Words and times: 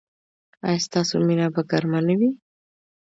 ایا 0.67 0.79
ستاسو 0.87 1.13
مینه 1.27 1.47
به 1.53 1.61
ګرمه 1.69 1.99
نه 2.07 2.15
وي؟ 2.19 2.29